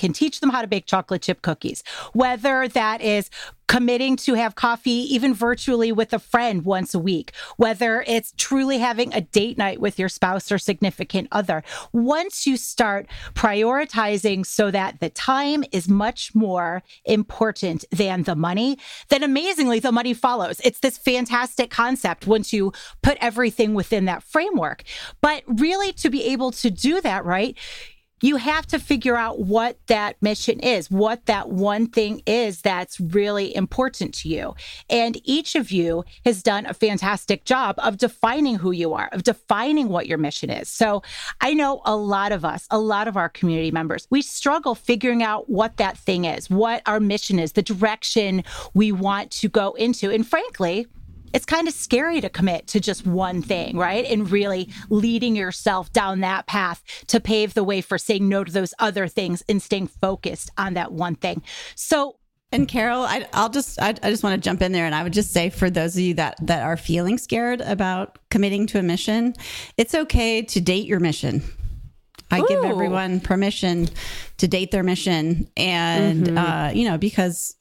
[0.00, 1.84] can teach them how to bake chocolate chip cookies,
[2.14, 3.30] whether that is
[3.68, 8.78] committing to have coffee even virtually with a friend once a week, whether it's truly
[8.78, 11.62] having a date night with your spouse or significant other.
[11.92, 18.76] Once you start prioritizing so that the time is much more important than the money,
[19.08, 20.60] then amazingly the money follows.
[20.64, 22.72] It's this fantastic concept once you
[23.02, 24.82] put everything within that framework.
[25.20, 27.56] But really to be able to do that, right?
[28.22, 33.00] You have to figure out what that mission is, what that one thing is that's
[33.00, 34.54] really important to you.
[34.88, 39.22] And each of you has done a fantastic job of defining who you are, of
[39.22, 40.68] defining what your mission is.
[40.68, 41.02] So
[41.40, 45.22] I know a lot of us, a lot of our community members, we struggle figuring
[45.22, 48.44] out what that thing is, what our mission is, the direction
[48.74, 50.10] we want to go into.
[50.10, 50.86] And frankly,
[51.32, 54.04] it's kind of scary to commit to just one thing, right?
[54.04, 58.52] And really leading yourself down that path to pave the way for saying no to
[58.52, 61.42] those other things and staying focused on that one thing.
[61.74, 62.16] So,
[62.52, 65.04] and Carol, I, will just I, I just want to jump in there, and I
[65.04, 68.78] would just say for those of you that that are feeling scared about committing to
[68.78, 69.34] a mission,
[69.76, 71.42] it's okay to date your mission.
[72.30, 72.46] I Ooh.
[72.48, 73.88] give everyone permission
[74.38, 76.38] to date their mission, and mm-hmm.
[76.38, 77.54] uh, you know because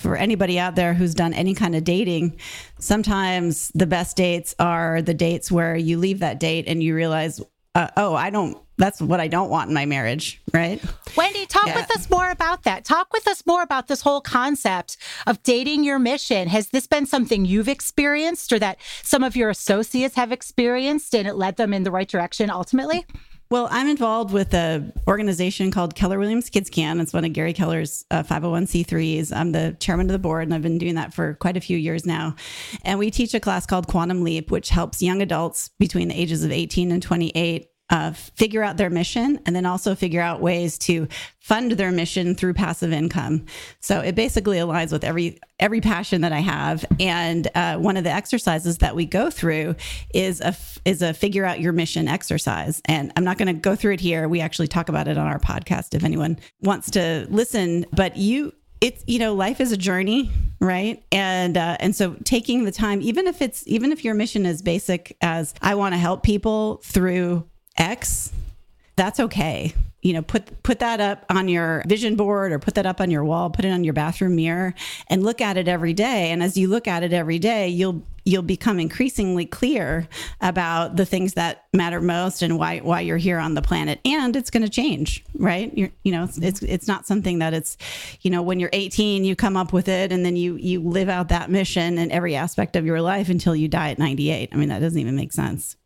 [0.00, 2.38] for anybody out there who's done any kind of dating,
[2.78, 7.40] sometimes the best dates are the dates where you leave that date and you realize,
[7.74, 10.82] uh, oh, I don't, that's what I don't want in my marriage, right?
[11.16, 11.76] Wendy, talk yeah.
[11.76, 12.86] with us more about that.
[12.86, 16.48] Talk with us more about this whole concept of dating your mission.
[16.48, 21.28] Has this been something you've experienced or that some of your associates have experienced and
[21.28, 23.04] it led them in the right direction ultimately?
[23.50, 27.00] Well, I'm involved with a organization called Keller Williams Kids Can.
[27.00, 29.36] It's one of Gary Keller's uh, 501c3s.
[29.36, 31.76] I'm the chairman of the board, and I've been doing that for quite a few
[31.76, 32.36] years now.
[32.84, 36.44] And we teach a class called Quantum Leap, which helps young adults between the ages
[36.44, 40.78] of 18 and 28 uh, figure out their mission and then also figure out ways
[40.78, 41.08] to
[41.40, 43.44] fund their mission through passive income.
[43.80, 46.84] So it basically aligns with every every passion that I have.
[47.00, 49.74] And uh, one of the exercises that we go through
[50.14, 52.80] is a is a figure out your mission exercise.
[52.84, 54.28] And I'm not going to go through it here.
[54.28, 57.86] We actually talk about it on our podcast if anyone wants to listen.
[57.92, 62.64] But you it's you know life is a journey right and uh, and so taking
[62.64, 65.98] the time even if it's even if your mission is basic as i want to
[65.98, 67.46] help people through
[67.80, 68.30] X,
[68.96, 69.74] that's okay.
[70.02, 73.10] You know, put put that up on your vision board or put that up on
[73.10, 74.74] your wall, put it on your bathroom mirror
[75.08, 76.30] and look at it every day.
[76.30, 80.06] And as you look at it every day, you'll you'll become increasingly clear
[80.42, 84.36] about the things that matter most and why why you're here on the planet and
[84.36, 87.78] it's going to change right you're, you know it's, it's it's not something that it's
[88.20, 91.08] you know when you're 18 you come up with it and then you you live
[91.08, 94.56] out that mission in every aspect of your life until you die at 98 i
[94.56, 95.76] mean that doesn't even make sense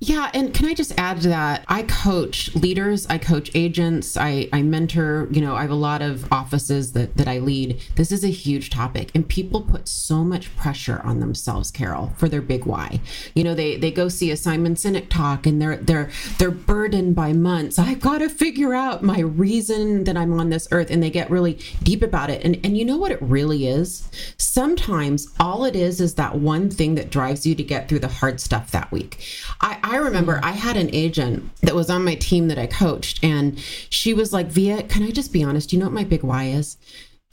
[0.00, 1.64] yeah, and can I just add to that?
[1.66, 6.02] I coach leaders, I coach agents, I, I mentor, you know, I have a lot
[6.02, 7.82] of offices that, that I lead.
[7.96, 12.28] This is a huge topic and people put so much pressure on themselves, Carol, for
[12.28, 13.00] their big why.
[13.34, 17.16] You know, they they go see a Simon Sinek talk and they're they're they're burdened
[17.16, 17.76] by months.
[17.76, 21.28] I've got to figure out my reason that I'm on this earth and they get
[21.28, 22.44] really deep about it.
[22.44, 24.08] And and you know what it really is?
[24.36, 28.08] Sometimes all it is is that one thing that drives you to get through the
[28.08, 29.26] hard stuff that week.
[29.60, 33.24] I I remember I had an agent that was on my team that I coached,
[33.24, 35.70] and she was like, Via, can I just be honest?
[35.70, 36.76] Do You know what my big why is?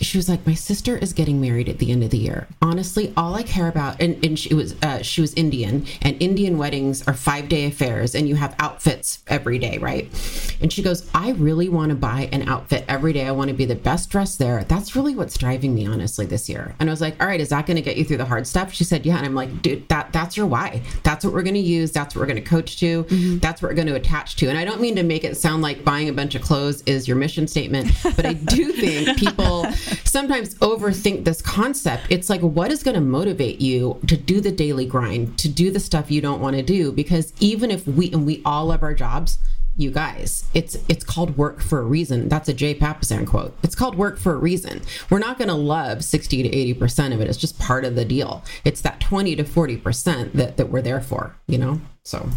[0.01, 2.50] She was like, my sister is getting married at the end of the year.
[2.61, 6.57] Honestly, all I care about, and, and she was uh, she was Indian, and Indian
[6.57, 10.09] weddings are five day affairs, and you have outfits every day, right?
[10.59, 13.25] And she goes, I really want to buy an outfit every day.
[13.25, 14.66] I want to be the best dressed there.
[14.66, 16.75] That's really what's driving me, honestly, this year.
[16.81, 18.47] And I was like, all right, is that going to get you through the hard
[18.47, 18.73] stuff?
[18.73, 19.16] She said, yeah.
[19.16, 20.81] And I'm like, dude, that that's your why.
[21.03, 21.94] That's what we're going to use.
[21.94, 23.05] That's what we're going to coach to.
[23.05, 23.38] Mm-hmm.
[23.38, 24.50] That's what we're going to attach to.
[24.50, 27.07] And I don't mean to make it sound like buying a bunch of clothes is
[27.07, 29.66] your mission statement, but I do think people
[30.15, 32.07] sometimes overthink this concept.
[32.09, 35.71] It's like, what is going to motivate you to do the daily grind, to do
[35.71, 36.93] the stuff you don't want to do?
[36.93, 39.39] Because even if we, and we all love our jobs,
[39.75, 42.29] you guys, it's it's called work for a reason.
[42.29, 43.57] That's a Jay Papasan quote.
[43.61, 44.81] It's called work for a reason.
[45.09, 47.28] We're not going to love 60 to 80% of it.
[47.28, 48.41] It's just part of the deal.
[48.63, 51.81] It's that 20 to 40% that, that we're there for, you know?
[52.03, 52.29] So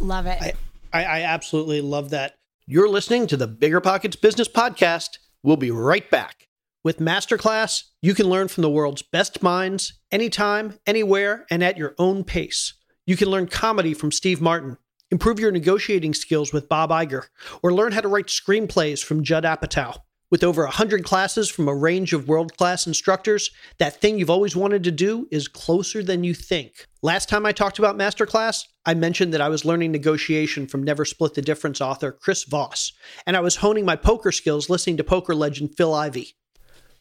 [0.00, 0.40] love it.
[0.40, 0.54] I,
[0.94, 2.36] I, I absolutely love that.
[2.64, 5.18] You're listening to the Bigger Pockets Business Podcast.
[5.42, 6.45] We'll be right back.
[6.86, 11.96] With Masterclass, you can learn from the world's best minds anytime, anywhere, and at your
[11.98, 12.74] own pace.
[13.06, 14.78] You can learn comedy from Steve Martin,
[15.10, 17.24] improve your negotiating skills with Bob Iger,
[17.60, 19.96] or learn how to write screenplays from Judd Apatow.
[20.30, 24.54] With over 100 classes from a range of world class instructors, that thing you've always
[24.54, 26.86] wanted to do is closer than you think.
[27.02, 31.04] Last time I talked about Masterclass, I mentioned that I was learning negotiation from Never
[31.04, 32.92] Split the Difference author Chris Voss,
[33.26, 36.36] and I was honing my poker skills listening to poker legend Phil Ivey.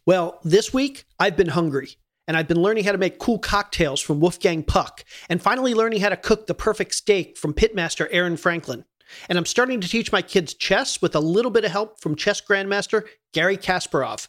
[0.05, 1.97] Well, this week, I've been hungry,
[2.27, 6.01] and I've been learning how to make cool cocktails from Wolfgang Puck, and finally learning
[6.01, 8.85] how to cook the perfect steak from pitmaster Aaron Franklin.
[9.29, 12.15] And I'm starting to teach my kids chess with a little bit of help from
[12.15, 14.27] chess grandmaster Garry Kasparov.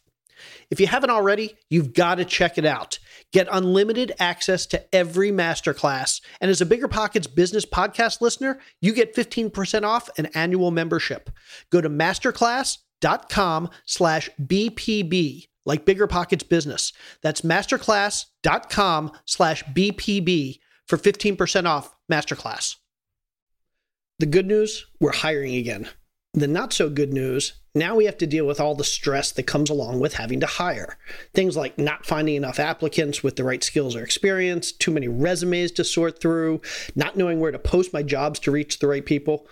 [0.71, 2.99] If you haven't already, you've got to check it out.
[3.33, 6.21] Get unlimited access to every masterclass.
[6.41, 11.31] And as a Bigger Pockets business podcast listener, you get 15% off an annual membership.
[11.71, 16.93] Go to masterclass.com slash BPB, like Bigger Pockets Business.
[17.23, 22.77] That's masterclass.com slash BPB for 15% off Masterclass.
[24.19, 25.91] The good news, we're hiring again.
[26.33, 29.43] The not so good news, now we have to deal with all the stress that
[29.43, 30.97] comes along with having to hire.
[31.35, 35.73] Things like not finding enough applicants with the right skills or experience, too many resumes
[35.73, 36.63] to sort through,
[36.95, 39.47] not knowing where to post my jobs to reach the right people.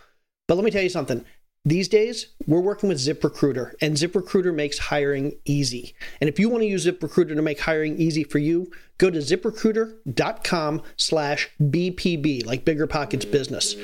[0.49, 1.25] But let me tell you something.
[1.67, 5.95] These days, we're working with ZipRecruiter, and ZipRecruiter makes hiring easy.
[6.21, 9.19] And if you want to use ZipRecruiter to make hiring easy for you, go to
[9.21, 13.77] ziprecruiter.com slash BPB, like Bigger Pockets Business.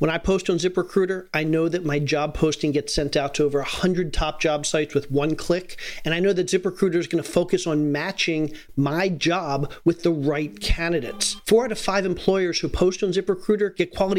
[0.00, 3.44] When I post on ZipRecruiter, I know that my job posting gets sent out to
[3.44, 5.78] over 100 top job sites with one click.
[6.06, 10.10] And I know that ZipRecruiter is going to focus on matching my job with the
[10.10, 11.34] right candidates.
[11.44, 14.18] Four out of five employers who post on ZipRecruiter get quality